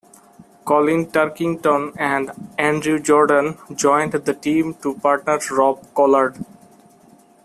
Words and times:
Colin 0.65 1.05
Turkington 1.11 1.93
and 1.95 2.31
Andrew 2.57 2.99
Jordan 2.99 3.59
joined 3.75 4.13
the 4.13 4.33
team 4.33 4.73
to 4.81 4.95
partner 4.95 5.37
Rob 5.51 5.85
Collard. 5.93 6.43